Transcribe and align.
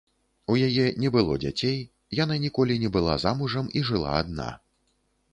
У 0.51 0.53
яе 0.67 0.85
не 1.01 1.09
было 1.15 1.33
дзяцей, 1.43 1.75
яна 2.19 2.37
ніколі 2.45 2.77
не 2.83 2.89
была 2.95 3.17
замужам 3.25 3.69
і 3.81 3.85
жыла 3.91 4.15
адна. 4.23 4.49